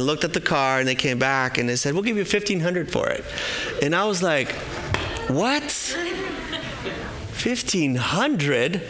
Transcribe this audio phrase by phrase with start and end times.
[0.00, 2.22] and looked at the car and they came back and they said, We'll give you
[2.22, 3.22] 1500 for it.
[3.82, 4.52] And I was like,
[5.28, 5.62] What?
[7.42, 8.82] 1500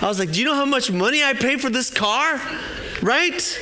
[0.00, 2.40] I was like, Do you know how much money I paid for this car?
[3.02, 3.60] Right?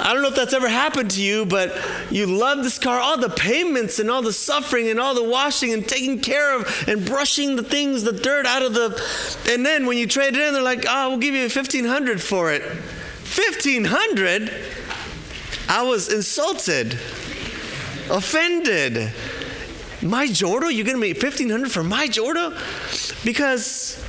[0.00, 1.76] I don't know if that's ever happened to you, but
[2.10, 5.72] you love this car, all the payments and all the suffering and all the washing
[5.72, 9.00] and taking care of and brushing the things, the dirt out of the.
[9.48, 12.52] And then when you trade it in, they're like, oh, we'll give you 1500 for
[12.52, 12.62] it.
[12.62, 14.50] 1500
[15.68, 16.94] I was insulted,
[18.10, 19.12] offended.
[20.00, 20.74] My Jordo?
[20.74, 22.52] You're to make 1500 for my Jordo?
[23.24, 24.02] Because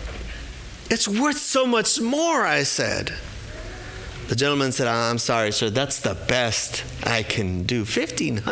[0.90, 3.14] it's worth so much more, I said.
[4.28, 7.80] The gentleman said, I'm sorry, sir, that's the best I can do.
[7.80, 8.46] 1500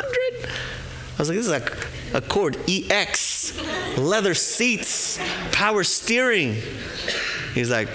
[1.18, 3.58] I was like, this is a Accord EX,
[3.98, 5.20] leather seats,
[5.52, 6.56] power steering.
[7.54, 7.90] He's like,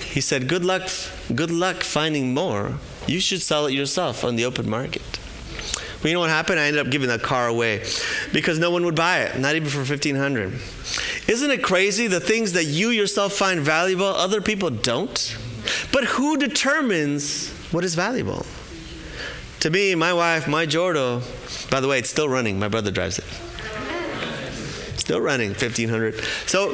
[0.00, 0.88] he said, good luck,
[1.34, 2.74] good luck finding more.
[3.06, 5.02] You should sell it yourself on the open market.
[6.02, 6.58] Well, you know what happened?
[6.58, 7.84] I ended up giving that car away
[8.32, 10.52] because no one would buy it, not even for 1500
[11.28, 15.36] Isn't it crazy the things that you yourself find valuable, other people don't?
[15.92, 18.44] But who determines what is valuable?
[19.60, 21.22] To me, my wife, my Jordo,
[21.70, 22.58] by the way, it's still running.
[22.58, 23.24] My brother drives it.
[25.12, 26.24] Still running, 1500.
[26.46, 26.72] So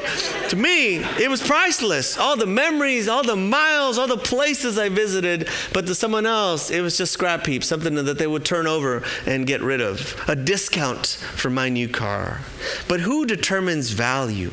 [0.51, 2.17] to me, it was priceless.
[2.17, 5.49] All the memories, all the miles, all the places I visited.
[5.73, 9.03] But to someone else, it was just scrap heap, something that they would turn over
[9.27, 10.15] and get rid of.
[10.29, 12.43] A discount for my new car.
[12.87, 14.53] But who determines value?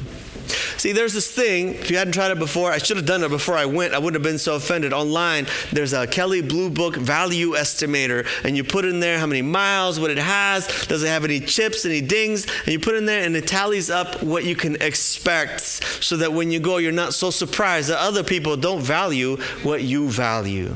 [0.78, 3.30] See, there's this thing, if you hadn't tried it before, I should have done it
[3.30, 3.94] before I went.
[3.94, 4.94] I wouldn't have been so offended.
[4.94, 9.42] Online, there's a Kelley Blue Book value estimator, and you put in there how many
[9.42, 13.06] miles, what it has, does it have any chips, any dings, and you put in
[13.06, 16.92] there and it tallies up what you can expect so that when you go, you're
[16.92, 20.76] not so surprised that other people don't value what you value.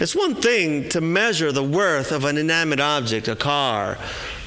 [0.00, 3.98] It's one thing to measure the worth of an inanimate object, a car,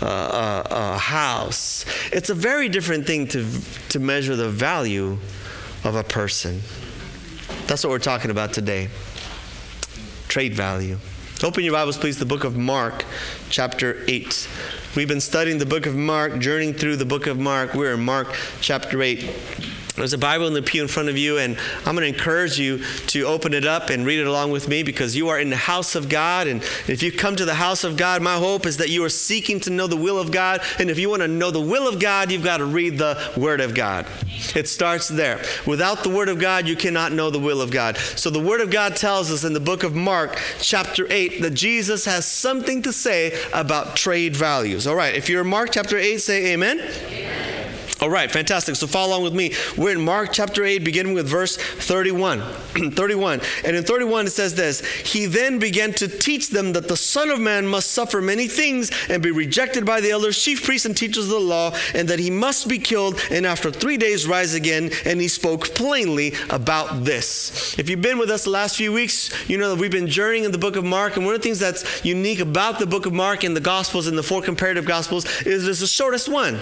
[0.02, 1.86] a, a, house.
[2.12, 3.46] It's a very different thing to,
[3.90, 5.18] to measure the value
[5.84, 6.62] of a person.
[7.68, 8.90] That's what we're talking about today
[10.28, 10.98] trade value.
[11.44, 13.06] Open your Bibles, please, the book of Mark,
[13.50, 14.50] chapter 8.
[14.96, 17.74] We've been studying the book of Mark, journeying through the book of Mark.
[17.74, 19.30] We're in Mark, chapter 8.
[19.96, 22.60] There's a Bible in the pew in front of you, and I'm going to encourage
[22.60, 25.50] you to open it up and read it along with me because you are in
[25.50, 26.48] the house of God.
[26.48, 29.10] And if you come to the house of God, my hope is that you are
[29.10, 30.62] seeking to know the will of God.
[30.80, 33.32] And if you want to know the will of God, you've got to read the
[33.38, 34.06] Word of God.
[34.54, 35.42] It starts there.
[35.66, 37.96] Without the Word of God, you cannot know the will of God.
[37.98, 41.52] So the Word of God tells us in the book of Mark, chapter 8, that
[41.52, 44.88] Jesus has something to say about trade values.
[44.88, 46.80] All right, if you're Mark chapter 8, say amen.
[46.80, 47.55] amen.
[48.06, 48.76] All right, fantastic.
[48.76, 49.54] So follow along with me.
[49.76, 52.40] We're in Mark chapter 8, beginning with verse 31.
[52.92, 53.42] 31.
[53.66, 57.32] And in 31, it says this He then began to teach them that the Son
[57.32, 60.96] of Man must suffer many things and be rejected by the elders, chief priests, and
[60.96, 64.54] teachers of the law, and that he must be killed and after three days rise
[64.54, 64.92] again.
[65.04, 67.76] And he spoke plainly about this.
[67.80, 70.44] If you've been with us the last few weeks, you know that we've been journeying
[70.44, 71.18] in the book of Mark.
[71.18, 74.06] And one of the things that's unique about the book of Mark and the Gospels
[74.06, 76.60] and the four comparative Gospels is it's the shortest one.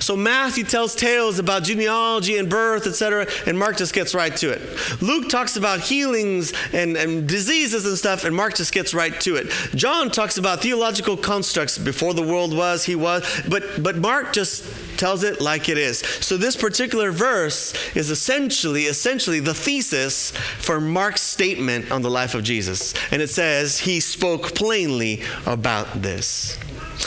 [0.00, 4.50] So Matthew tells tales about genealogy and birth, etc., and Mark just gets right to
[4.50, 5.02] it.
[5.02, 9.36] Luke talks about healings and, and diseases and stuff, and Mark just gets right to
[9.36, 9.48] it.
[9.74, 14.64] John talks about theological constructs before the world was, he was, but but Mark just
[14.98, 15.98] tells it like it is.
[15.98, 22.34] So this particular verse is essentially essentially the thesis for Mark's statement on the life
[22.34, 22.94] of Jesus.
[23.10, 26.58] And it says he spoke plainly about this.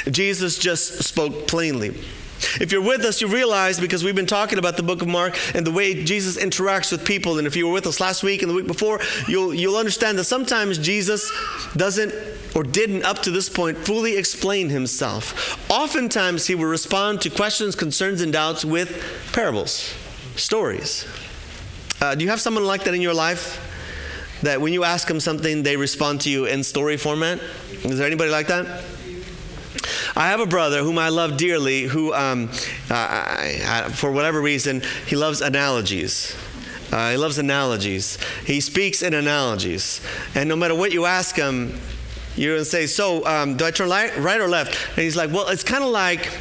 [0.09, 1.97] Jesus just spoke plainly.
[2.59, 5.37] If you're with us, you realize because we've been talking about the book of Mark
[5.55, 7.37] and the way Jesus interacts with people.
[7.37, 10.17] And if you were with us last week and the week before, you'll, you'll understand
[10.17, 11.31] that sometimes Jesus
[11.75, 12.13] doesn't
[12.55, 15.69] or didn't up to this point fully explain himself.
[15.69, 19.03] Oftentimes, he will respond to questions, concerns, and doubts with
[19.33, 19.93] parables,
[20.35, 21.05] stories.
[22.01, 23.61] Uh, do you have someone like that in your life?
[24.41, 27.39] That when you ask them something, they respond to you in story format?
[27.83, 28.83] Is there anybody like that?
[30.15, 32.49] I have a brother whom I love dearly who, um,
[32.89, 36.35] I, I, for whatever reason, he loves analogies.
[36.91, 38.17] Uh, he loves analogies.
[38.45, 40.01] He speaks in analogies.
[40.35, 41.79] And no matter what you ask him,
[42.35, 44.89] you're to say, so um, do I turn right or left?
[44.89, 46.31] And he's like, well, it's kind of like,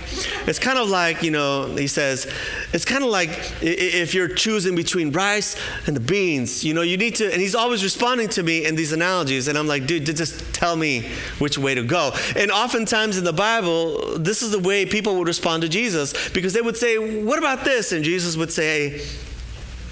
[0.47, 2.31] it's kind of like, you know, he says,
[2.73, 3.31] it's kind of like
[3.63, 5.57] if you're choosing between rice
[5.87, 8.75] and the beans, you know, you need to, and he's always responding to me in
[8.75, 9.49] these analogies.
[9.49, 12.13] And I'm like, dude, just tell me which way to go.
[12.37, 16.53] And oftentimes in the Bible, this is the way people would respond to Jesus because
[16.53, 17.93] they would say, what about this?
[17.93, 19.01] And Jesus would say,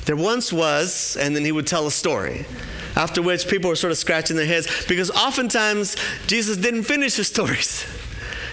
[0.04, 2.44] There once was, and then he would tell a story.
[2.96, 5.96] After which people were sort of scratching their heads because oftentimes
[6.26, 7.84] Jesus didn't finish his stories.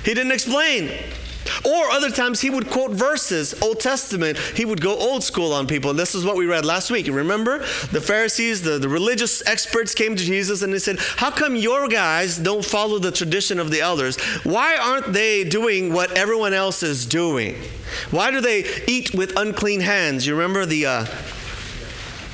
[0.06, 0.92] He didn't explain.
[1.66, 4.38] Or other times he would quote verses, Old Testament.
[4.38, 5.90] He would go old school on people.
[5.90, 7.08] And this is what we read last week.
[7.08, 7.60] Remember?
[7.60, 11.88] The Pharisees, the, the religious experts came to Jesus and they said, How come your
[11.88, 14.18] guys don't follow the tradition of the elders?
[14.44, 17.56] Why aren't they doing what everyone else is doing?
[18.12, 20.26] Why do they eat with unclean hands?
[20.26, 20.86] You remember the.
[20.86, 21.06] Uh,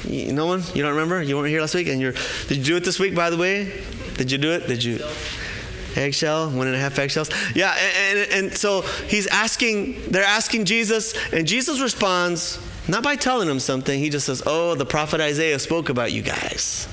[0.08, 0.64] no one?
[0.74, 1.22] You don't remember?
[1.22, 1.88] You weren't here last week?
[1.88, 2.14] And you're.
[2.48, 3.72] Did you do it this week, by the way?
[4.16, 4.68] Did you do it?
[4.68, 5.00] Did you?
[5.98, 7.30] eggshell, one and a half eggshells.
[7.56, 13.16] Yeah, and, and, and, so he's asking, they're asking Jesus, and Jesus responds not by
[13.16, 14.00] telling them something.
[14.00, 16.86] He just says, Oh, the prophet Isaiah spoke about you guys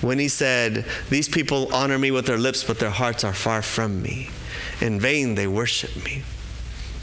[0.00, 3.62] when he said, These people honor me with their lips, but their hearts are far
[3.62, 4.30] from me.
[4.80, 6.22] In vain they worship me.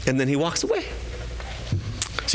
[0.06, 0.86] And then he walks away.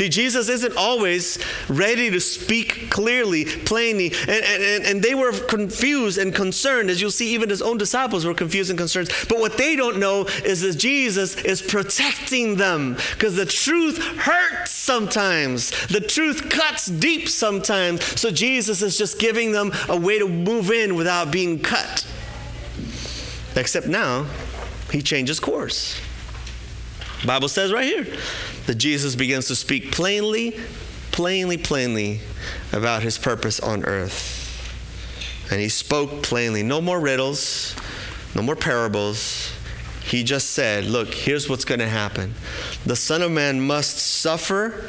[0.00, 1.38] See, Jesus isn't always
[1.68, 4.14] ready to speak clearly, plainly.
[4.26, 8.24] And, and, and they were confused and concerned, as you'll see, even his own disciples
[8.24, 9.10] were confused and concerned.
[9.28, 14.70] But what they don't know is that Jesus is protecting them because the truth hurts
[14.70, 18.02] sometimes, the truth cuts deep sometimes.
[18.18, 22.06] So Jesus is just giving them a way to move in without being cut.
[23.54, 24.24] Except now,
[24.92, 26.00] he changes course.
[27.26, 28.06] Bible says right here
[28.70, 30.54] that Jesus begins to speak plainly,
[31.10, 32.20] plainly, plainly
[32.72, 34.72] about his purpose on earth.
[35.50, 36.62] And he spoke plainly.
[36.62, 37.74] No more riddles,
[38.36, 39.52] no more parables.
[40.04, 42.34] He just said, Look, here's what's going to happen.
[42.86, 44.88] The Son of Man must suffer,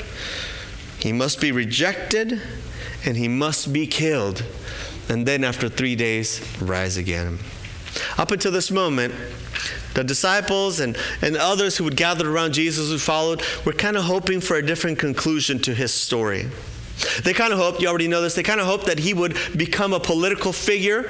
[1.00, 2.40] he must be rejected,
[3.04, 4.46] and he must be killed.
[5.10, 7.40] And then after three days, rise again.
[8.20, 9.16] Up until this moment,
[9.94, 14.04] the disciples and, and others who would gather around Jesus who followed were kind of
[14.04, 16.48] hoping for a different conclusion to his story.
[17.24, 19.36] They kind of hoped, you already know this, they kind of hoped that he would
[19.58, 21.04] become a political figure,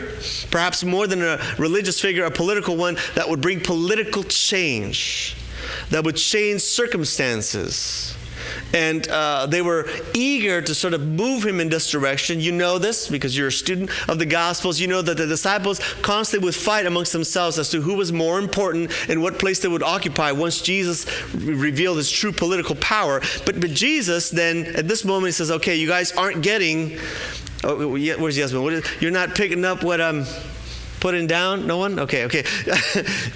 [0.49, 5.35] perhaps more than a religious figure, a political one that would bring political change,
[5.89, 8.15] that would change circumstances
[8.73, 12.39] and uh, they were eager to sort of move him in this direction.
[12.39, 14.79] You know this because you're a student of the Gospels.
[14.79, 18.39] You know that the disciples constantly would fight amongst themselves as to who was more
[18.39, 23.21] important and what place they would occupy once Jesus revealed his true political power.
[23.45, 26.97] But, but Jesus then, at this moment, he says, okay, you guys aren't getting.
[27.63, 28.83] Oh, where's the husband?
[28.99, 30.21] you're not picking up what I'm.
[30.21, 30.27] Um,
[31.01, 31.65] Putting down?
[31.65, 31.97] No one?
[31.99, 32.43] Okay, okay.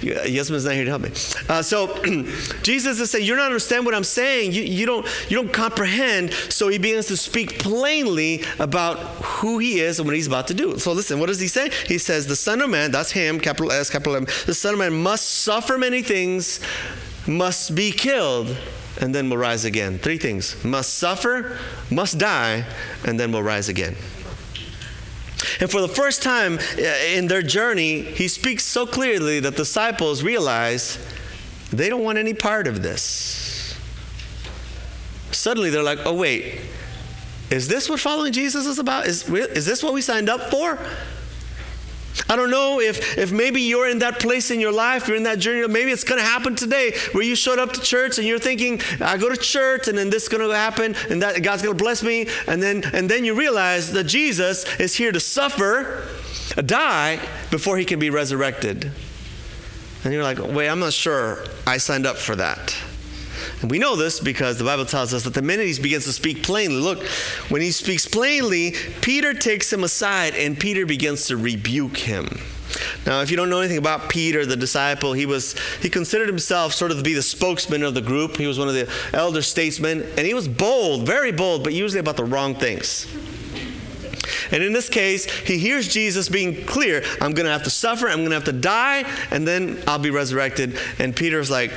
[0.00, 1.10] Yasmin's not here to help me.
[1.48, 1.88] Uh, so
[2.62, 4.52] Jesus is saying, You don't understand what I'm saying.
[4.52, 6.32] You, you, don't, you don't comprehend.
[6.32, 10.54] So he begins to speak plainly about who he is and what he's about to
[10.54, 10.78] do.
[10.78, 11.70] So listen, what does he say?
[11.86, 14.78] He says, The Son of Man, that's him, capital S, capital M, the Son of
[14.78, 16.60] Man must suffer many things,
[17.26, 18.56] must be killed,
[19.00, 19.98] and then will rise again.
[19.98, 21.58] Three things must suffer,
[21.90, 22.64] must die,
[23.04, 23.96] and then will rise again.
[25.60, 30.22] And for the first time uh, in their journey, he speaks so clearly that disciples
[30.22, 30.98] realize
[31.70, 33.76] they don't want any part of this.
[35.32, 36.60] Suddenly they're like, oh, wait,
[37.50, 39.06] is this what following Jesus is about?
[39.06, 40.78] Is, is this what we signed up for?
[42.28, 45.24] I don't know if, if maybe you're in that place in your life, you're in
[45.24, 48.26] that journey, maybe it's going to happen today where you showed up to church and
[48.26, 51.42] you're thinking, I go to church and then this is going to happen and that
[51.42, 52.28] God's going to bless me.
[52.46, 56.06] And then, and then you realize that Jesus is here to suffer,
[56.56, 57.20] die
[57.50, 58.90] before he can be resurrected.
[60.04, 62.76] And you're like, wait, I'm not sure I signed up for that.
[63.62, 66.12] And we know this because the Bible tells us that the minute he begins to
[66.12, 67.02] speak plainly, look,
[67.48, 72.28] when he speaks plainly, Peter takes him aside and Peter begins to rebuke him.
[73.06, 76.74] Now, if you don't know anything about Peter, the disciple, he was he considered himself
[76.74, 78.36] sort of to be the spokesman of the group.
[78.36, 82.00] He was one of the elder statesmen, and he was bold, very bold, but usually
[82.00, 83.06] about the wrong things.
[84.50, 88.08] And in this case, he hears Jesus being clear, I'm going to have to suffer,
[88.08, 90.78] I'm going to have to die, and then I'll be resurrected.
[90.98, 91.72] And Peter's like,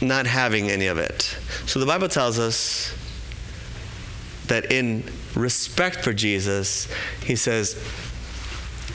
[0.00, 1.36] not having any of it.
[1.66, 2.94] So the Bible tells us
[4.46, 5.04] that in
[5.34, 6.88] respect for Jesus,
[7.24, 7.82] he says,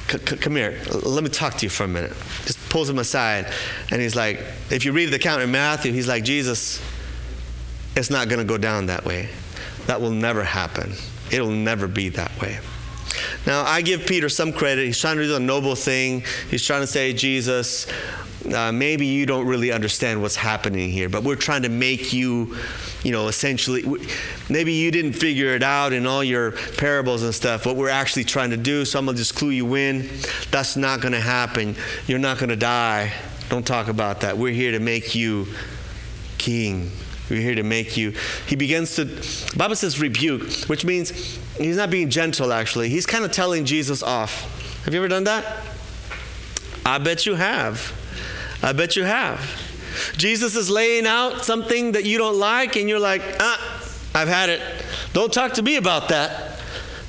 [0.08, 2.14] Come here, let me talk to you for a minute.
[2.46, 3.52] Just pulls him aside,
[3.92, 6.80] and he's like, If you read the account in Matthew, he's like, Jesus,
[7.96, 9.30] it's not going to go down that way.
[9.88, 10.94] That will never happen.
[11.32, 12.60] It'll never be that way.
[13.48, 14.86] Now, I give Peter some credit.
[14.86, 16.24] He's trying to do a noble thing.
[16.50, 17.88] He's trying to say, Jesus,
[18.54, 22.56] uh, maybe you don't really understand what's happening here, but we're trying to make you,
[23.04, 23.84] you know, essentially,
[24.50, 28.24] maybe you didn't figure it out in all your parables and stuff, what we're actually
[28.24, 28.86] trying to do.
[28.86, 30.10] So I'm going to just clue you in.
[30.52, 31.76] That's not going to happen.
[32.08, 33.12] You're not going to die.
[33.50, 34.38] Don't talk about that.
[34.38, 35.48] We're here to make you
[36.38, 36.92] king
[37.30, 38.14] We're here to make you.
[38.46, 39.06] He begins to,
[39.58, 41.10] Bible says rebuke, which means
[41.58, 42.90] he's not being gentle actually.
[42.90, 44.84] He's kind of telling Jesus off.
[44.86, 45.64] Have you ever done that?
[46.86, 47.92] I bet you have.
[48.62, 49.40] I bet you have.
[50.18, 53.82] Jesus is laying out something that you don't like, and you're like, ah,
[54.14, 54.62] I've had it.
[55.14, 56.60] Don't talk to me about that.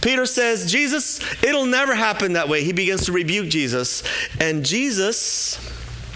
[0.00, 2.62] Peter says, Jesus, it'll never happen that way.
[2.62, 4.03] He begins to rebuke Jesus,
[4.41, 5.59] and Jesus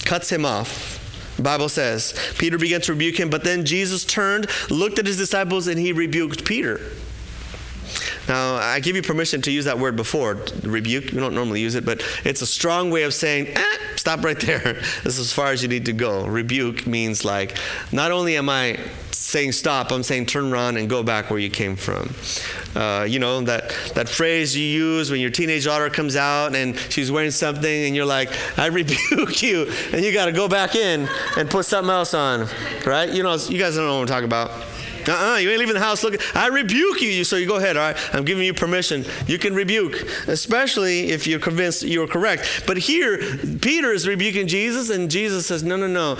[0.04, 0.98] cuts him off.
[1.36, 5.16] The Bible says, Peter began to rebuke him, but then Jesus turned, looked at his
[5.16, 6.80] disciples, and he rebuked Peter.
[8.30, 11.06] Now, I give you permission to use that word before, rebuke.
[11.06, 14.38] We don't normally use it, but it's a strong way of saying, eh, stop right
[14.38, 14.60] there.
[15.02, 16.24] This is as far as you need to go.
[16.26, 17.58] Rebuke means like,
[17.90, 18.78] not only am I
[19.10, 22.14] saying stop, I'm saying turn around and go back where you came from.
[22.80, 26.78] Uh, you know, that, that phrase you use when your teenage daughter comes out and
[26.88, 30.76] she's wearing something and you're like, I rebuke you, and you got to go back
[30.76, 32.46] in and put something else on,
[32.86, 33.10] right?
[33.10, 34.52] You know, you guys don't know what I'm talking about.
[35.08, 36.20] Uh-uh, you ain't leaving the house looking.
[36.34, 37.08] I rebuke you.
[37.08, 38.14] You so you go ahead, all right?
[38.14, 39.04] I'm giving you permission.
[39.26, 42.64] You can rebuke, especially if you're convinced you're correct.
[42.66, 43.18] But here,
[43.60, 46.18] Peter is rebuking Jesus, and Jesus says, no, no, no.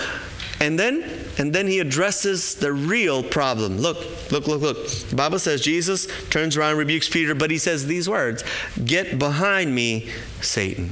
[0.61, 1.03] And then,
[1.39, 3.79] and then he addresses the real problem.
[3.79, 4.89] Look, look, look, look.
[4.89, 8.45] The Bible says Jesus turns around and rebukes Peter, but he says these words
[8.85, 10.11] Get behind me,
[10.43, 10.91] Satan.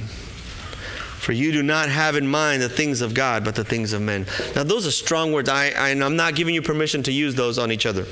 [1.19, 4.01] For you do not have in mind the things of God, but the things of
[4.01, 4.25] men.
[4.55, 5.49] Now, those are strong words.
[5.49, 8.05] I, I, I'm not giving you permission to use those on each other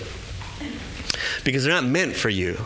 [1.46, 2.60] because they're not meant for you.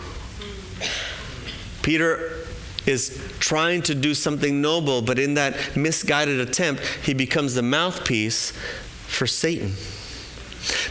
[1.83, 2.45] Peter
[2.87, 8.51] is trying to do something noble, but in that misguided attempt, he becomes the mouthpiece
[9.05, 9.75] for Satan.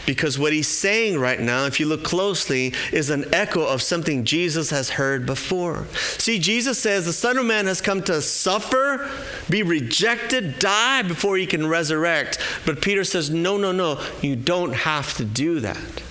[0.05, 4.23] Because what he's saying right now, if you look closely, is an echo of something
[4.23, 5.87] Jesus has heard before.
[6.17, 9.09] See, Jesus says the Son of Man has come to suffer,
[9.49, 12.37] be rejected, die before he can resurrect.
[12.65, 16.03] But Peter says, no, no, no, you don't have to do that.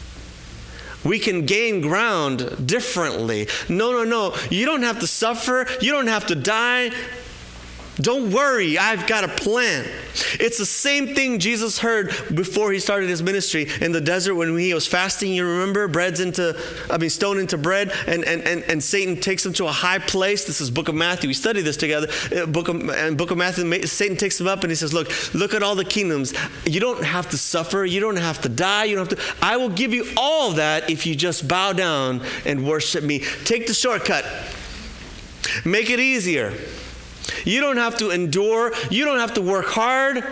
[1.04, 3.48] We can gain ground differently.
[3.68, 4.36] No, no, no.
[4.50, 5.66] You don't have to suffer.
[5.80, 6.90] You don't have to die.
[8.00, 9.86] Don't worry, I've got a plan.
[10.38, 14.56] It's the same thing Jesus heard before he started his ministry in the desert when
[14.56, 15.32] he was fasting.
[15.32, 19.44] You remember, bread's into, I mean, stone into bread, and, and, and, and Satan takes
[19.44, 20.46] him to a high place.
[20.46, 21.28] This is Book of Matthew.
[21.28, 22.08] We studied this together.
[22.34, 25.34] Uh, Book of, and Book of Matthew, Satan takes him up and he says, Look,
[25.34, 26.32] look at all the kingdoms.
[26.64, 27.84] You don't have to suffer.
[27.84, 28.84] You don't have to die.
[28.84, 29.44] You don't have to.
[29.44, 33.20] I will give you all that if you just bow down and worship me.
[33.44, 34.24] Take the shortcut,
[35.64, 36.52] make it easier.
[37.44, 40.24] You don't have to endure, you don't have to work hard.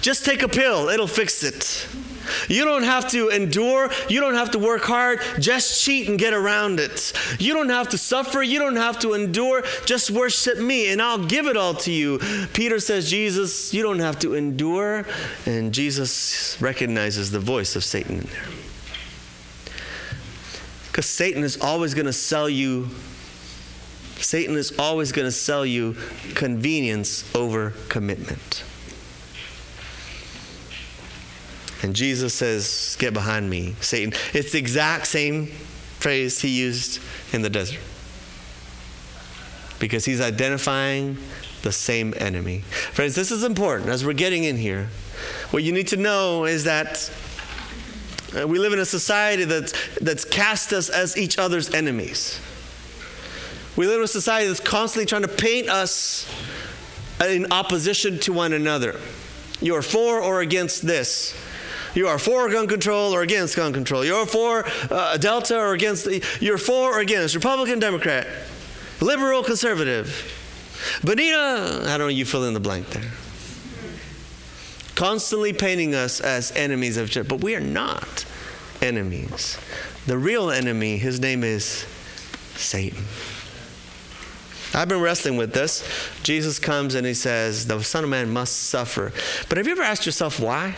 [0.00, 1.86] Just take a pill, it'll fix it.
[2.48, 3.90] You don't have to endure.
[4.08, 5.20] You don't have to work hard.
[5.38, 7.12] Just cheat and get around it.
[7.38, 8.42] You don't have to suffer.
[8.42, 9.62] You don't have to endure.
[9.84, 12.18] Just worship me and I'll give it all to you.
[12.52, 15.06] Peter says, Jesus, you don't have to endure.
[15.46, 18.44] And Jesus recognizes the voice of Satan in there.
[20.86, 22.88] Because Satan is always going to sell you
[24.24, 25.96] Satan is always going to sell you
[26.34, 28.64] convenience over commitment.
[31.82, 34.14] And Jesus says, Get behind me, Satan.
[34.32, 35.46] It's the exact same
[35.98, 37.02] phrase he used
[37.34, 37.80] in the desert.
[39.78, 41.18] Because he's identifying
[41.60, 42.60] the same enemy.
[42.60, 44.88] Friends, this is important as we're getting in here.
[45.50, 47.12] What you need to know is that
[48.34, 52.40] uh, we live in a society that's, that's cast us as each other's enemies.
[53.76, 56.30] We live in a society that's constantly trying to paint us
[57.20, 59.00] in opposition to one another.
[59.60, 61.36] You are for or against this.
[61.94, 64.04] You are for gun control or against gun control.
[64.04, 66.08] You're for uh, Delta or against.
[66.40, 68.26] You're for or against Republican, Democrat,
[69.00, 70.40] liberal, conservative.
[71.04, 72.08] Benita, I don't know.
[72.08, 73.10] You fill in the blank there.
[74.96, 78.24] Constantly painting us as enemies of church, but we are not
[78.82, 79.58] enemies.
[80.06, 81.86] The real enemy, his name is
[82.54, 83.02] Satan.
[84.74, 85.88] I've been wrestling with this.
[86.22, 89.12] Jesus comes and he says, The Son of Man must suffer.
[89.48, 90.74] But have you ever asked yourself why?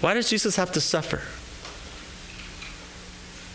[0.00, 1.20] Why does Jesus have to suffer?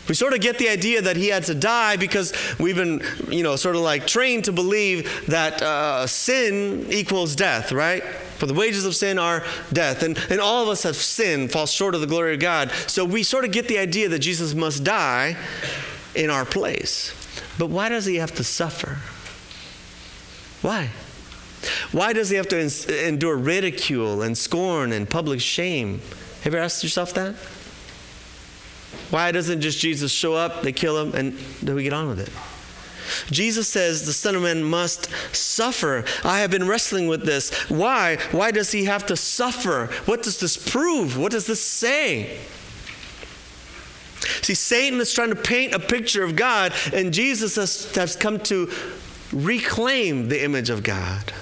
[0.08, 3.42] We sort of get the idea that he had to die because we've been, you
[3.42, 8.04] know, sort of like trained to believe that uh, sin equals death, right?
[8.38, 10.04] For the wages of sin are death.
[10.04, 12.72] And, and all of us have sinned, fall short of the glory of God.
[12.86, 15.38] So we sort of get the idea that Jesus must die
[16.14, 17.25] in our place.
[17.58, 18.98] But why does he have to suffer?
[20.62, 20.90] Why?
[21.92, 26.02] Why does he have to endure ridicule and scorn and public shame?
[26.44, 27.36] Have you ever asked yourself that?
[29.10, 32.20] Why doesn't just Jesus show up, they kill him, and then we get on with
[32.20, 32.30] it?
[33.32, 36.06] Jesus says the Son of Man must suffer.
[36.24, 37.54] I have been wrestling with this.
[37.70, 38.18] Why?
[38.32, 39.88] Why does he have to suffer?
[40.06, 41.18] What does this prove?
[41.18, 42.40] What does this say?
[44.42, 48.40] See, Satan is trying to paint a picture of God, and Jesus has, has come
[48.42, 48.72] to
[49.32, 51.34] reclaim the image of God.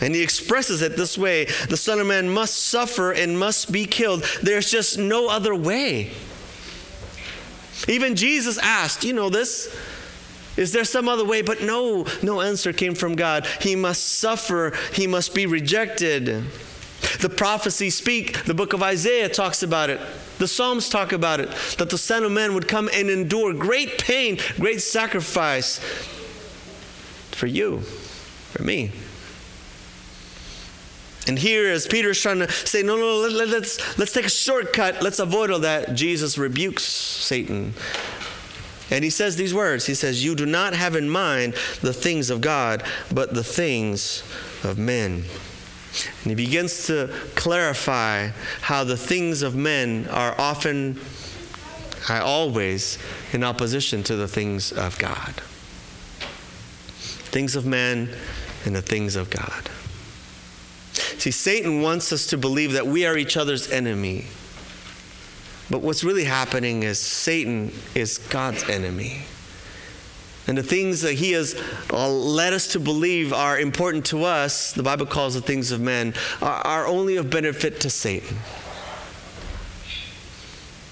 [0.00, 3.84] And he expresses it this way the Son of Man must suffer and must be
[3.84, 4.24] killed.
[4.42, 6.12] There's just no other way.
[7.86, 9.74] Even Jesus asked, You know this?
[10.56, 11.42] Is there some other way?
[11.42, 13.46] But no, no answer came from God.
[13.60, 16.44] He must suffer, he must be rejected.
[17.20, 20.00] The prophecies speak, the book of Isaiah talks about it.
[20.38, 23.98] The Psalms talk about it that the Son of Man would come and endure great
[23.98, 25.78] pain, great sacrifice
[27.32, 28.92] for you, for me.
[31.26, 35.02] And here, as Peter's trying to say, no, no, let, let's, let's take a shortcut,
[35.02, 37.74] let's avoid all that, Jesus rebukes Satan.
[38.90, 42.30] And he says these words He says, You do not have in mind the things
[42.30, 44.22] of God, but the things
[44.64, 45.24] of men.
[46.22, 48.28] And he begins to clarify
[48.60, 51.00] how the things of men are often,
[52.08, 52.98] I always,
[53.32, 55.34] in opposition to the things of God.
[57.30, 58.10] Things of men
[58.64, 59.70] and the things of God.
[61.18, 64.26] See, Satan wants us to believe that we are each other's enemy.
[65.70, 69.22] But what's really happening is Satan is God's enemy.
[70.48, 71.54] And the things that he has
[71.92, 75.80] uh, led us to believe are important to us, the Bible calls the things of
[75.80, 78.38] men, are, are only of benefit to Satan.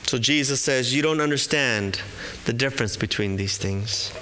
[0.04, 2.00] So Jesus says, You don't understand
[2.44, 4.12] the difference between these things.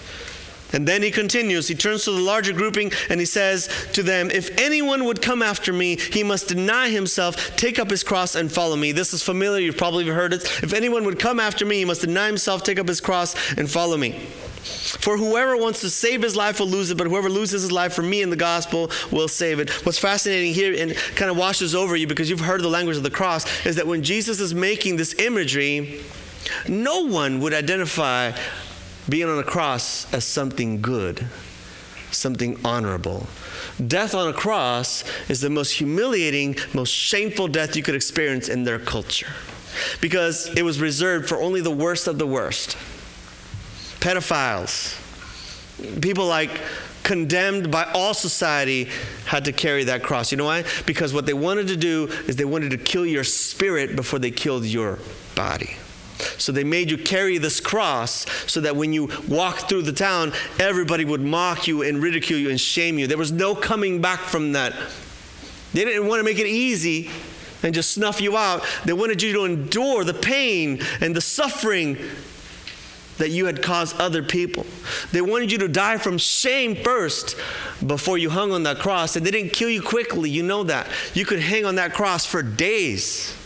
[0.72, 4.30] And then he continues, he turns to the larger grouping and he says to them,
[4.30, 8.50] If anyone would come after me, he must deny himself, take up his cross, and
[8.50, 8.90] follow me.
[8.90, 10.42] This is familiar, you've probably heard it.
[10.62, 13.70] If anyone would come after me, he must deny himself, take up his cross, and
[13.70, 14.26] follow me.
[14.64, 17.92] For whoever wants to save his life will lose it, but whoever loses his life
[17.92, 19.70] for me in the gospel will save it.
[19.84, 23.02] What's fascinating here and kind of washes over you because you've heard the language of
[23.02, 26.00] the cross is that when Jesus is making this imagery,
[26.66, 28.32] no one would identify
[29.08, 31.26] being on a cross as something good,
[32.10, 33.26] something honorable.
[33.86, 38.64] Death on a cross is the most humiliating, most shameful death you could experience in
[38.64, 39.32] their culture
[40.00, 42.76] because it was reserved for only the worst of the worst.
[44.04, 45.00] Pedophiles,
[46.02, 46.60] people like
[47.04, 48.90] condemned by all society
[49.24, 50.30] had to carry that cross.
[50.30, 50.64] You know why?
[50.84, 54.30] Because what they wanted to do is they wanted to kill your spirit before they
[54.30, 54.98] killed your
[55.34, 55.76] body.
[56.36, 60.34] So they made you carry this cross so that when you walked through the town,
[60.60, 63.06] everybody would mock you and ridicule you and shame you.
[63.06, 64.74] There was no coming back from that.
[65.72, 67.10] They didn't want to make it easy
[67.62, 68.66] and just snuff you out.
[68.84, 71.96] They wanted you to endure the pain and the suffering
[73.18, 74.66] that you had caused other people.
[75.12, 77.36] They wanted you to die from shame first
[77.86, 79.16] before you hung on that cross.
[79.16, 80.30] And they didn't kill you quickly.
[80.30, 80.88] You know that.
[81.14, 83.36] You could hang on that cross for days.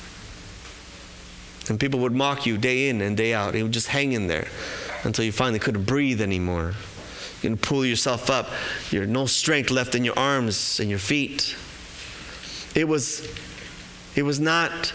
[1.68, 3.54] And people would mock you day in and day out.
[3.54, 4.48] It would just hang in there
[5.04, 6.74] until you finally couldn't breathe anymore.
[7.42, 8.48] You can pull yourself up.
[8.90, 11.56] You had no strength left in your arms and your feet.
[12.74, 13.28] It was,
[14.16, 14.92] it was not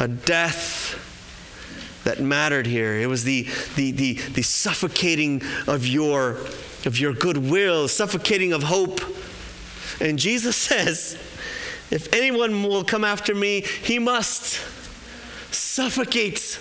[0.00, 1.05] a death
[2.06, 2.94] that mattered here.
[2.94, 6.38] It was the, the, the, the suffocating of your,
[6.86, 9.00] of your goodwill, suffocating of hope.
[10.00, 11.18] And Jesus says,
[11.90, 14.60] if anyone will come after me, he must
[15.52, 16.60] suffocate.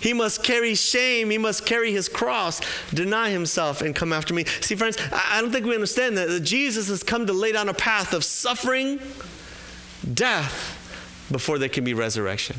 [0.00, 1.30] He must carry shame.
[1.30, 2.60] He must carry his cross,
[2.92, 4.44] deny himself, and come after me.
[4.60, 7.74] See, friends, I don't think we understand that Jesus has come to lay down a
[7.74, 8.98] path of suffering,
[10.12, 10.74] death,
[11.30, 12.56] before there can be resurrection.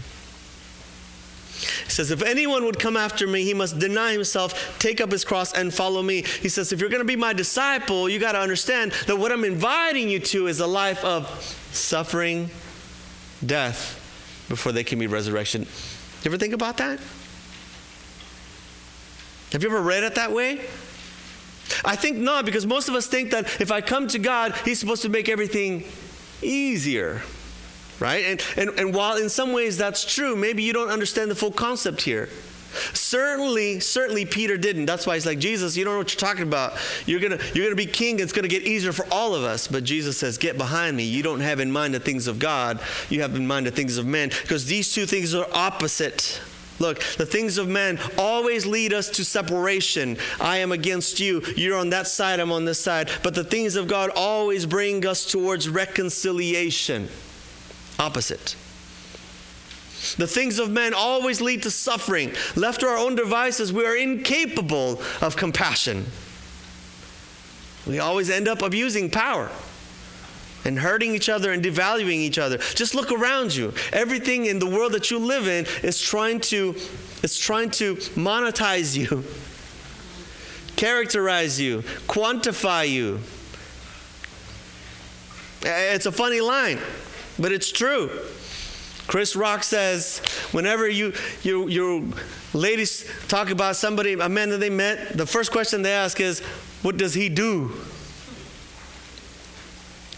[1.90, 5.26] He says, If anyone would come after me, he must deny himself, take up his
[5.26, 6.22] cross, and follow me.
[6.22, 9.32] He says, If you're going to be my disciple, you got to understand that what
[9.32, 11.28] I'm inviting you to is a life of
[11.72, 12.52] suffering,
[13.44, 13.96] death,
[14.50, 15.64] before there can be resurrection.
[15.64, 17.00] You ever think about that?
[19.52, 20.58] Have you ever read it that way?
[21.84, 24.80] I think not, because most of us think that if I come to God, He's
[24.80, 25.86] supposed to make everything
[26.44, 27.24] easier.
[28.00, 28.26] Right?
[28.26, 31.52] And, and, and while in some ways that's true, maybe you don't understand the full
[31.52, 32.30] concept here.
[32.94, 34.86] Certainly, certainly Peter didn't.
[34.86, 36.74] That's why he's like, Jesus, you don't know what you're talking about.
[37.06, 39.68] You're gonna, you're gonna be king, it's gonna get easier for all of us.
[39.68, 41.04] But Jesus says, Get behind me.
[41.04, 43.98] You don't have in mind the things of God, you have in mind the things
[43.98, 44.30] of men.
[44.30, 46.42] Because these two things are opposite.
[46.80, 50.18] Look, the things of men always lead us to separation.
[50.40, 51.42] I am against you.
[51.58, 53.10] You're on that side, I'm on this side.
[53.22, 57.10] But the things of God always bring us towards reconciliation.
[58.00, 58.56] Opposite.
[60.18, 62.32] The things of men always lead to suffering.
[62.56, 66.06] Left to our own devices, we are incapable of compassion.
[67.86, 69.52] We always end up abusing power
[70.66, 72.58] and hurting each other and devaluing each other.
[72.58, 73.74] Just look around you.
[73.92, 76.76] Everything in the world that you live in is trying to
[77.24, 79.24] is trying to monetize you,
[80.76, 83.20] characterize you, quantify you.
[85.62, 86.80] It's a funny line,
[87.40, 88.10] but it's true.
[89.08, 90.20] Chris Rock says,
[90.52, 92.14] whenever you, you, you
[92.54, 96.42] ladies talk about somebody, a man that they met, the first question they ask is,
[96.84, 97.72] What does he do?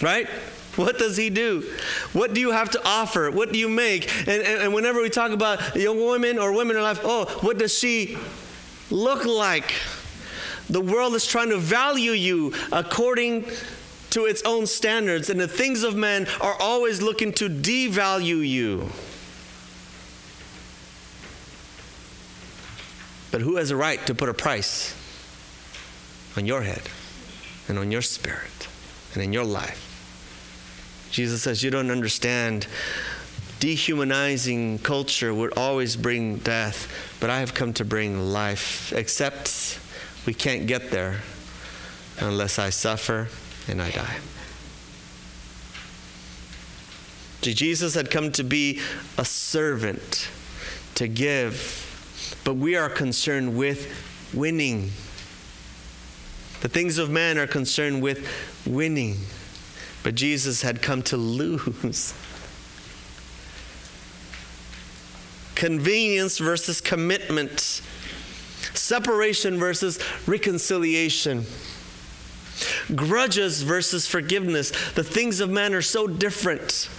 [0.02, 0.28] Right?
[0.76, 1.70] What does he do?
[2.14, 3.30] What do you have to offer?
[3.30, 4.10] What do you make?
[4.28, 7.58] And, and, and whenever we talk about young women or women in life, oh, what
[7.58, 8.18] does she
[8.90, 9.74] look like?
[10.70, 13.46] The world is trying to value you according
[14.12, 18.90] to its own standards, and the things of men are always looking to devalue you.
[23.32, 24.96] But who has a right to put a price
[26.36, 26.82] on your head
[27.68, 28.68] and on your spirit
[29.14, 29.88] and in your life?
[31.12, 32.68] Jesus says, You don't understand.
[33.60, 39.80] Dehumanizing culture would always bring death, but I have come to bring life, except
[40.26, 41.22] we can't get there
[42.20, 43.28] unless I suffer
[43.72, 44.18] and I die.
[47.42, 48.80] Jesus had come to be
[49.18, 50.30] a servant,
[50.96, 53.92] to give, but we are concerned with
[54.34, 54.92] winning.
[56.62, 58.28] The things of man are concerned with
[58.68, 59.18] winning,
[60.04, 62.14] but Jesus had come to lose.
[65.56, 67.82] Convenience versus commitment,
[68.74, 71.46] separation versus reconciliation
[72.96, 74.72] grudges versus forgiveness.
[74.94, 76.90] The things of man are so different.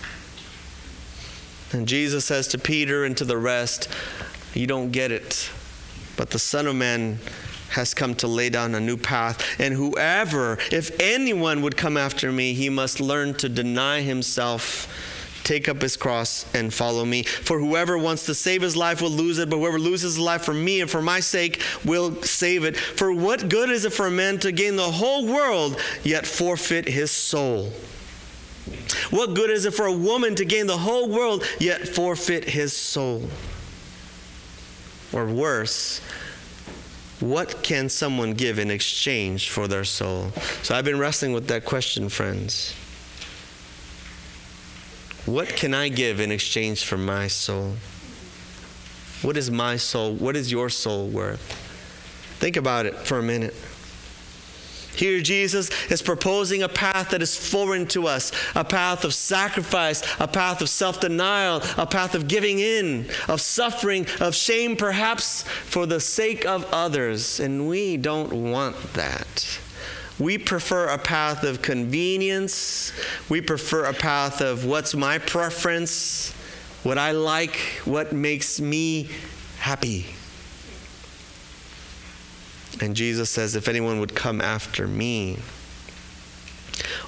[1.72, 3.88] And Jesus says to Peter and to the rest,
[4.54, 5.50] You don't get it.
[6.16, 7.18] But the Son of Man
[7.70, 9.58] has come to lay down a new path.
[9.58, 14.88] And whoever, if anyone would come after me, he must learn to deny himself
[15.44, 17.22] take up his cross and follow me.
[17.22, 20.44] For whoever wants to save his life will lose it, but whoever loses his life
[20.44, 22.76] for me and for my sake will save it.
[22.76, 26.88] For what good is it for a man to gain the whole world yet forfeit
[26.88, 27.70] his soul?
[29.10, 32.72] What good is it for a woman to gain the whole world yet forfeit his
[32.72, 33.28] soul?
[35.12, 36.00] Or worse,
[37.20, 40.30] what can someone give in exchange for their soul?
[40.62, 42.74] So I've been wrestling with that question, friends.
[45.26, 47.74] What can I give in exchange for my soul?
[49.22, 50.14] What is my soul?
[50.14, 51.40] What is your soul worth?
[52.40, 53.54] Think about it for a minute.
[54.96, 60.02] Here, Jesus is proposing a path that is foreign to us a path of sacrifice,
[60.20, 65.42] a path of self denial, a path of giving in, of suffering, of shame, perhaps
[65.42, 67.40] for the sake of others.
[67.40, 69.58] And we don't want that.
[70.18, 72.92] We prefer a path of convenience.
[73.28, 76.32] We prefer a path of what's my preference,
[76.82, 79.08] what I like, what makes me
[79.58, 80.06] happy.
[82.80, 85.38] And Jesus says, if anyone would come after me,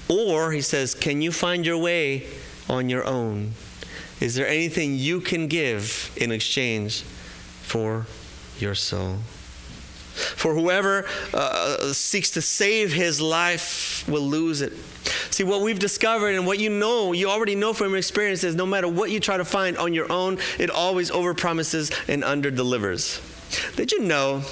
[0.08, 2.28] or he says, can you find your way
[2.68, 3.52] on your own?
[4.20, 7.02] Is there anything you can give in exchange
[7.62, 8.06] for
[8.58, 9.18] your soul?
[10.14, 14.72] For whoever uh, seeks to save his life will lose it.
[15.30, 18.66] See, what we've discovered and what you know, you already know from experience is no
[18.66, 23.20] matter what you try to find on your own, it always overpromises and underdelivers.
[23.76, 24.42] Did you know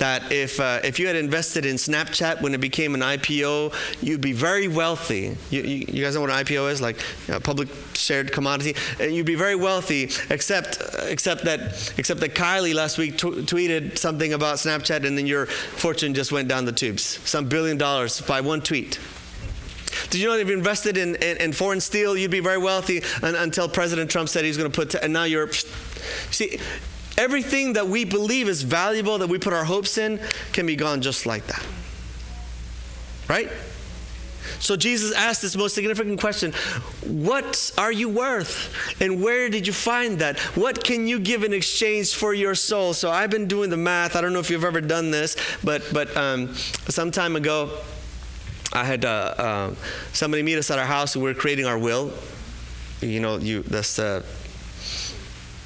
[0.00, 4.20] that if, uh, if you had invested in Snapchat when it became an IPO, you'd
[4.20, 5.36] be very wealthy.
[5.50, 6.80] You, you, you guys know what an IPO is?
[6.80, 8.74] Like a public shared commodity.
[8.98, 14.32] Uh, you'd be very wealthy, except, except, that, except that Kylie last week tweeted something
[14.32, 17.02] about Snapchat and then your fortune just went down the tubes.
[17.28, 18.98] Some billion dollars by one tweet.
[20.08, 23.02] Did you know if you invested in, in, in, foreign steel, you'd be very wealthy
[23.22, 25.50] until President Trump said he's going to put, t- and now you're.
[26.30, 26.58] See,
[27.20, 30.18] Everything that we believe is valuable, that we put our hopes in,
[30.54, 31.62] can be gone just like that.
[33.28, 33.50] Right?
[34.58, 36.52] So Jesus asked this most significant question
[37.04, 38.74] What are you worth?
[39.02, 40.38] And where did you find that?
[40.56, 42.94] What can you give in exchange for your soul?
[42.94, 44.16] So I've been doing the math.
[44.16, 47.80] I don't know if you've ever done this, but, but um, some time ago,
[48.72, 49.74] I had uh, uh,
[50.14, 52.12] somebody meet us at our house and we were creating our will.
[53.02, 54.22] You know, you that's uh,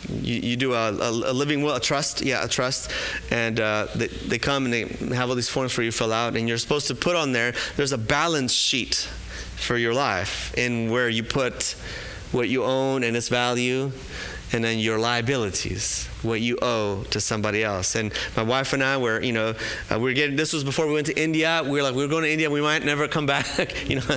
[0.09, 2.91] you, you do a, a, living will, a trust, yeah, a trust,
[3.31, 6.13] and uh, they, they come and they have all these forms for you to fill
[6.13, 9.09] out, and you're supposed to put on there, there's a balance sheet
[9.57, 11.77] for your life in where you put
[12.33, 13.93] what you own and its value,
[14.55, 17.97] and then your liabilities, what you owe to somebody else.
[17.97, 19.55] And my wife and I were, you know,
[19.93, 20.37] uh, we are getting.
[20.37, 21.63] This was before we went to India.
[21.65, 22.49] We were like, we are going to India.
[22.49, 24.17] We might never come back, you know.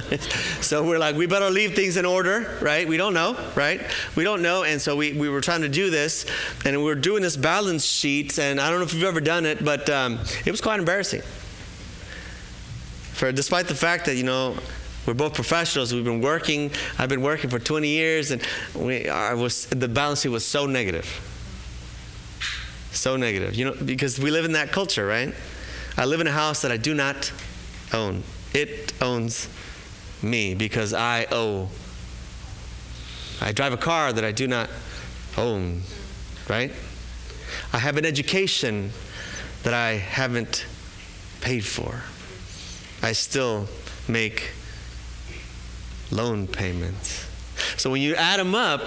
[0.61, 2.87] so we're like, we better leave things in order, right?
[2.87, 3.81] We don't know, right?
[4.15, 6.27] We don't know, and so we we were trying to do this,
[6.63, 8.37] and we were doing this balance sheet.
[8.37, 11.21] And I don't know if you've ever done it, but um, it was quite embarrassing.
[13.13, 14.55] For despite the fact that you know
[15.07, 15.93] we're both professionals.
[15.93, 16.69] We've been working.
[16.99, 18.41] I've been working for 20 years, and
[18.75, 21.05] we, I was the balance sheet was so negative,
[22.91, 23.55] so negative.
[23.55, 25.33] You know, because we live in that culture, right?
[25.95, 27.31] I live in a house that I do not
[27.93, 28.21] own.
[28.53, 29.47] It owns
[30.21, 31.69] me because I owe.
[33.39, 34.69] I drive a car that I do not
[35.37, 35.83] own,
[36.49, 36.73] right?
[37.71, 38.91] I have an education
[39.63, 40.65] that I haven't
[41.39, 42.01] paid for.
[43.01, 43.67] I still
[44.09, 44.51] make
[46.11, 47.25] loan payments.
[47.77, 48.81] So when you add them up,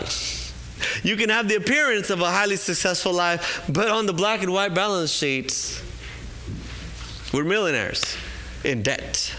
[1.03, 4.53] you can have the appearance of a highly successful life, but on the black and
[4.53, 5.83] white balance sheets,
[7.33, 8.17] we're millionaires
[8.65, 9.35] in debt.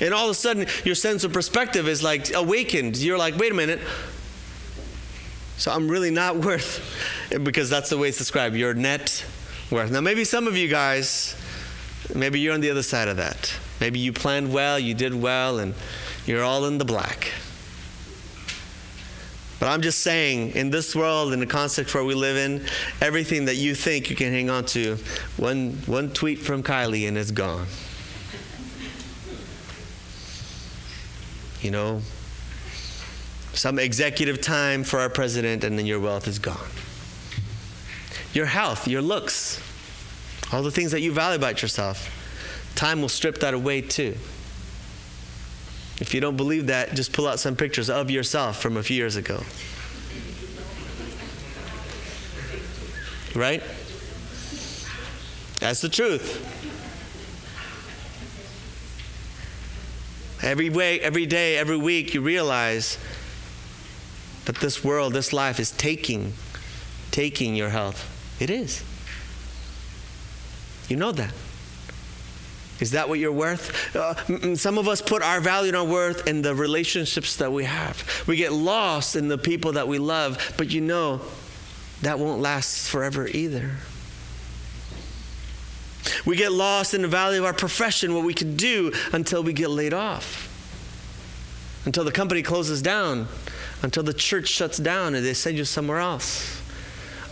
[0.00, 2.98] And all of a sudden, your sense of perspective is like awakened.
[2.98, 3.80] You're like, wait a minute.
[5.56, 6.84] So I'm really not worth,
[7.42, 9.24] because that's the way it's described, your net
[9.70, 9.90] worth.
[9.90, 11.34] Now, maybe some of you guys,
[12.14, 13.58] maybe you're on the other side of that.
[13.80, 15.74] Maybe you planned well, you did well, and
[16.26, 17.28] you're all in the black.
[19.58, 22.66] But I'm just saying, in this world, in the context where we live in,
[23.00, 24.98] everything that you think you can hang on to,
[25.36, 27.66] one, one tweet from Kylie and it's gone.
[31.62, 32.02] You know,
[33.54, 36.68] some executive time for our president, and then your wealth is gone.
[38.34, 39.60] Your health, your looks,
[40.52, 42.12] all the things that you value about yourself
[42.76, 44.14] Time will strip that away too.
[45.98, 48.96] If you don't believe that, just pull out some pictures of yourself from a few
[48.96, 49.42] years ago.
[53.34, 53.62] Right?
[55.58, 56.52] That's the truth.
[60.42, 62.98] Every way, every day, every week, you realize
[64.44, 66.34] that this world, this life is taking,
[67.10, 68.06] taking your health.
[68.38, 68.84] It is.
[70.88, 71.32] You know that.
[72.80, 73.96] Is that what you're worth?
[73.96, 77.64] Uh, some of us put our value and our worth in the relationships that we
[77.64, 78.24] have.
[78.26, 81.22] We get lost in the people that we love, but you know
[82.02, 83.72] that won't last forever either.
[86.24, 89.52] We get lost in the value of our profession, what we can do until we
[89.52, 90.48] get laid off,
[91.86, 93.26] until the company closes down,
[93.82, 96.55] until the church shuts down and they send you somewhere else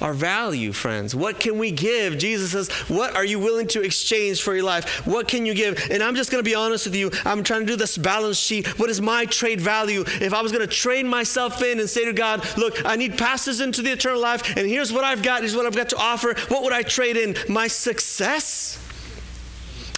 [0.05, 1.15] our value, friends.
[1.15, 2.19] What can we give?
[2.19, 5.07] Jesus says, What are you willing to exchange for your life?
[5.07, 5.89] What can you give?
[5.91, 7.11] And I'm just going to be honest with you.
[7.25, 8.79] I'm trying to do this balance sheet.
[8.79, 10.05] What is my trade value?
[10.07, 13.17] If I was going to trade myself in and say to God, Look, I need
[13.17, 15.97] passes into the eternal life, and here's what I've got, here's what I've got to
[15.97, 17.35] offer, what would I trade in?
[17.49, 18.79] My success?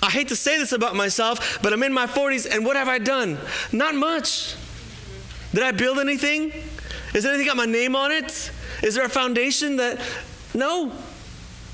[0.05, 2.87] I hate to say this about myself, but I'm in my 40s, and what have
[2.87, 3.38] I done?
[3.73, 4.55] Not much.
[5.53, 6.53] Did I build anything?
[7.12, 8.53] Is anything got my name on it?
[8.87, 10.01] Is there a foundation that,
[10.55, 10.92] no.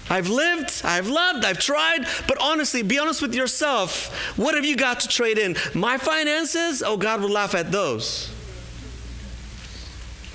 [0.08, 4.38] I've lived, I've loved, I've tried, but honestly, be honest with yourself.
[4.38, 5.54] What have you got to trade in?
[5.74, 6.82] My finances?
[6.82, 8.32] Oh, God will laugh at those.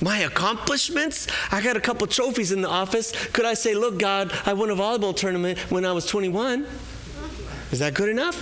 [0.04, 1.26] My accomplishments?
[1.52, 3.12] I got a couple trophies in the office.
[3.30, 6.68] Could I say, look, God, I won a volleyball tournament when I was 21?
[7.72, 8.38] Is that good enough?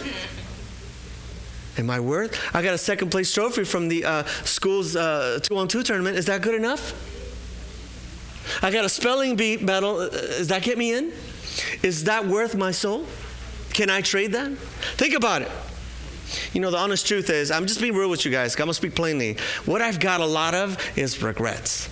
[1.79, 2.53] Am I worth?
[2.53, 6.17] I got a second place trophy from the uh, school's uh, two on two tournament.
[6.17, 7.14] Is that good enough?
[8.61, 9.97] I got a spelling bee medal.
[9.97, 11.13] Uh, does that get me in?
[11.81, 13.05] Is that worth my soul?
[13.73, 14.51] Can I trade that?
[14.97, 15.51] Think about it.
[16.53, 18.55] You know, the honest truth is, I'm just being real with you guys.
[18.55, 19.37] I'm going to speak plainly.
[19.65, 21.87] What I've got a lot of is regrets.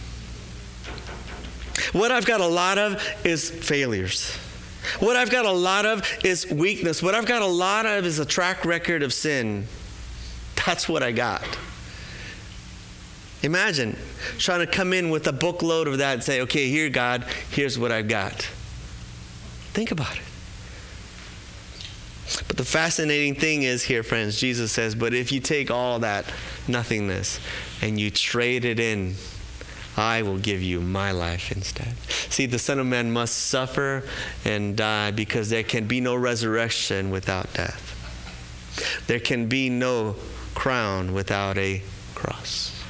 [1.92, 4.36] What I've got a lot of is failures.
[5.00, 7.02] What I've got a lot of is weakness.
[7.02, 9.68] What I've got a lot of is a track record of sin.
[10.66, 11.44] That's what I got.
[13.44, 13.98] Imagine
[14.38, 17.78] trying to come in with a bookload of that and say, okay, here, God, here's
[17.78, 18.34] what I've got.
[19.74, 20.24] Think about it.
[22.48, 26.26] But the fascinating thing is here, friends, Jesus says, but if you take all that
[26.70, 27.40] nothingness
[27.82, 29.16] and you trade it in,
[29.98, 31.96] I will give you my life instead.
[32.08, 34.04] See, the Son of Man must suffer
[34.46, 37.90] and die because there can be no resurrection without death.
[39.08, 40.16] There can be no
[40.56, 41.84] crown without a
[42.16, 42.83] cross.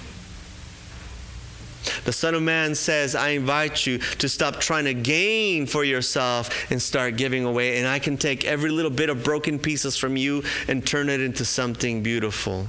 [2.05, 6.71] The Son of Man says, I invite you to stop trying to gain for yourself
[6.71, 7.79] and start giving away.
[7.79, 11.21] And I can take every little bit of broken pieces from you and turn it
[11.21, 12.67] into something beautiful.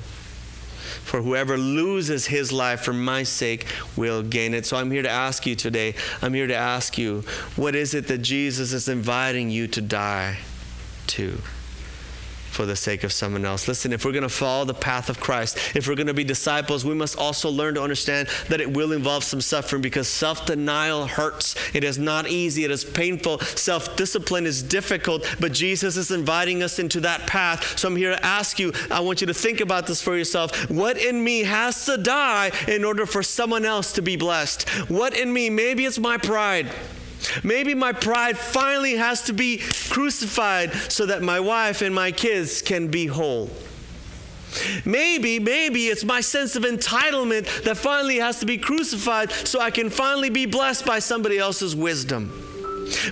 [1.05, 3.67] For whoever loses his life for my sake
[3.97, 4.67] will gain it.
[4.67, 7.25] So I'm here to ask you today, I'm here to ask you,
[7.57, 10.39] what is it that Jesus is inviting you to die
[11.09, 11.39] to?
[12.55, 13.69] For the sake of someone else.
[13.69, 16.25] Listen, if we're going to follow the path of Christ, if we're going to be
[16.25, 20.47] disciples, we must also learn to understand that it will involve some suffering because self
[20.47, 21.57] denial hurts.
[21.75, 23.41] It is not easy, it is painful.
[23.41, 27.79] Self discipline is difficult, but Jesus is inviting us into that path.
[27.79, 30.71] So I'm here to ask you, I want you to think about this for yourself.
[30.71, 34.69] What in me has to die in order for someone else to be blessed?
[34.89, 35.51] What in me?
[35.51, 36.71] Maybe it's my pride.
[37.43, 39.59] Maybe my pride finally has to be
[39.91, 43.51] crucified so that my wife and my kids can be whole.
[44.85, 49.71] Maybe, maybe it's my sense of entitlement that finally has to be crucified so I
[49.71, 52.41] can finally be blessed by somebody else's wisdom.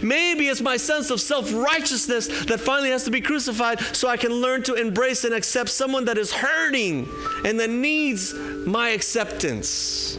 [0.02, 4.16] Maybe it's my sense of self righteousness that finally has to be crucified so I
[4.16, 7.08] can learn to embrace and accept someone that is hurting
[7.44, 10.18] and that needs my acceptance.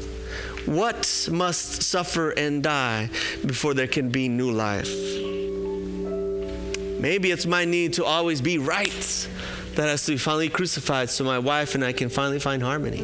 [0.66, 3.10] What must suffer and die
[3.46, 4.90] before there can be new life?
[7.00, 9.28] Maybe it's my need to always be right
[9.76, 13.02] that has to be finally crucified so my wife and I can finally find harmony.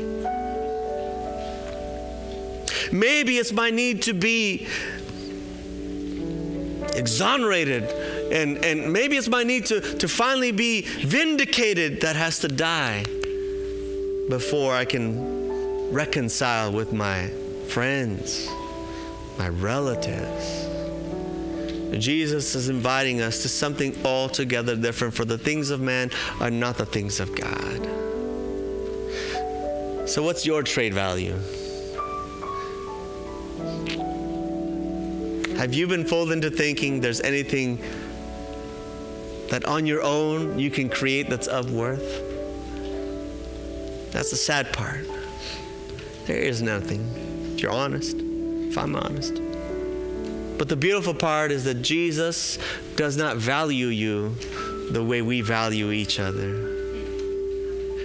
[2.93, 4.67] Maybe it's my need to be
[6.95, 7.83] exonerated
[8.31, 13.03] and, and maybe it's my need to, to finally be vindicated that has to die
[14.29, 17.31] before I can reconcile with my
[17.69, 18.49] friends,
[19.37, 20.65] my relatives.
[22.03, 26.77] Jesus is inviting us to something altogether different, for the things of man are not
[26.77, 27.85] the things of God.
[30.09, 31.37] So, what's your trade value?
[35.57, 37.77] Have you been fooled into thinking there's anything
[39.49, 42.23] that on your own you can create that's of worth?
[44.11, 45.05] That's the sad part.
[46.25, 47.28] There is nothing
[47.61, 49.41] you're honest, if I'm honest.
[50.57, 52.59] But the beautiful part is that Jesus
[52.95, 54.35] does not value you
[54.91, 56.49] the way we value each other.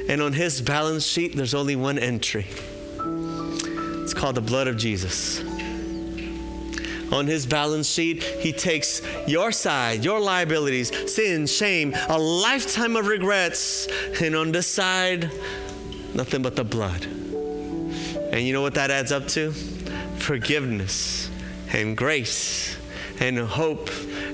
[0.08, 2.46] And on his balance sheet, there's only one entry.
[4.02, 5.42] It's called the blood of Jesus.
[7.12, 13.06] On his balance sheet, he takes your side, your liabilities, sin, shame, a lifetime of
[13.06, 13.88] regrets,
[14.20, 15.30] and on this side,
[16.14, 17.06] nothing but the blood.
[18.34, 19.52] And you know what that adds up to?
[20.18, 21.30] Forgiveness
[21.72, 22.76] and grace
[23.20, 23.90] and hope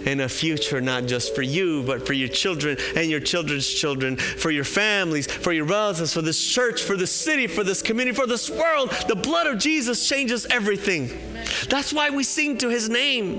[0.06, 4.16] and a future not just for you, but for your children and your children's children,
[4.16, 8.16] for your families, for your relatives, for this church, for this city, for this community,
[8.16, 8.90] for this world.
[9.06, 11.10] The blood of Jesus changes everything.
[11.68, 13.38] That's why we sing to his name,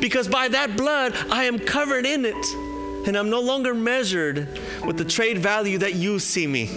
[0.00, 2.46] because by that blood I am covered in it,
[3.08, 6.68] and I'm no longer measured with the trade value that you see me.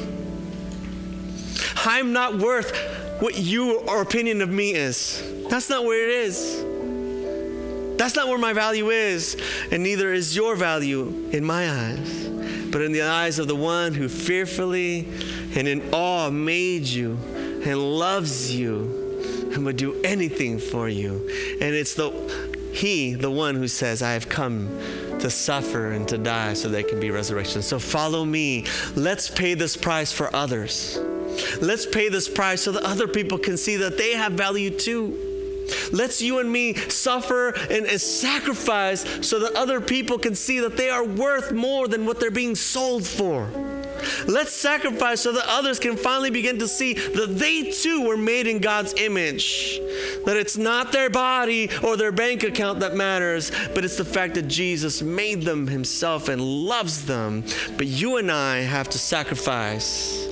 [1.76, 5.24] I'm not worth what your opinion of me is.
[5.50, 6.64] That's not where it is.
[7.98, 9.36] That's not where my value is,
[9.72, 12.28] and neither is your value in my eyes,
[12.72, 15.08] but in the eyes of the one who fearfully
[15.56, 17.18] and in awe made you
[17.66, 21.28] and loves you and would do anything for you.
[21.60, 22.12] And it's the
[22.72, 24.68] he, the one who says, I have come
[25.20, 27.64] to suffer and to die so there can be resurrection.
[27.64, 28.66] So follow me.
[28.96, 31.00] Let's pay this price for others.
[31.62, 35.28] Let's pay this price so that other people can see that they have value too.
[35.92, 40.78] Let's you and me suffer and, and, sacrifice so that other people can see that
[40.78, 43.50] they are worth more than what they're being sold for.
[44.28, 48.48] Let's sacrifice so that others can finally begin to see that they too were made
[48.48, 49.80] in God's image.
[50.26, 54.36] That it's not their body or their bank account that matters, but it's the fact
[54.36, 57.44] that Jesus made them himself and loves them.
[57.76, 60.28] But you and I have to sacrifice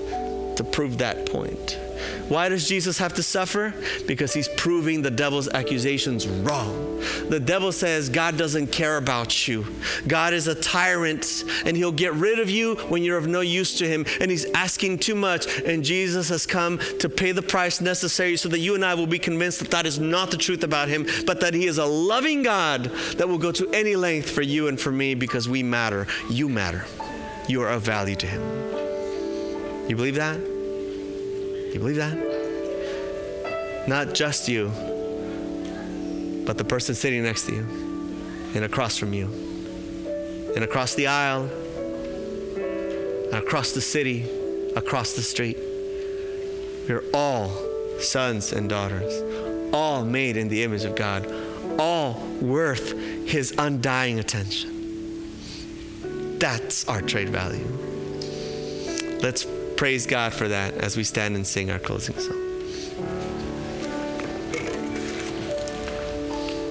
[0.55, 1.79] to prove that point.
[2.27, 3.73] Why does Jesus have to suffer?
[4.07, 6.99] Because he's proving the devil's accusations wrong.
[7.29, 9.65] The devil says God doesn't care about you.
[10.07, 13.77] God is a tyrant and he'll get rid of you when you're of no use
[13.79, 15.61] to him and he's asking too much.
[15.61, 19.07] And Jesus has come to pay the price necessary so that you and I will
[19.07, 21.85] be convinced that that is not the truth about him, but that he is a
[21.85, 22.85] loving God
[23.17, 26.07] that will go to any length for you and for me because we matter.
[26.29, 26.85] You matter.
[27.47, 28.74] You are of value to him.
[29.87, 30.39] You believe that?
[30.39, 32.17] You believe that?
[33.87, 34.71] Not just you,
[36.45, 37.67] but the person sitting next to you
[38.55, 39.27] and across from you
[40.55, 41.49] and across the aisle
[42.55, 44.25] and across the city,
[44.75, 45.57] across the street.
[46.87, 47.51] We're all
[47.99, 49.21] sons and daughters,
[49.73, 51.31] all made in the image of God,
[51.77, 52.97] all worth
[53.27, 54.71] His undying attention.
[56.39, 57.65] That's our trade value.
[59.21, 59.45] Let's
[59.77, 62.44] praise God for that as we stand and sing our closing song.